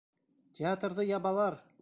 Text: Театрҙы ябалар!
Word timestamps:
Театрҙы 0.59 1.07
ябалар! 1.11 1.63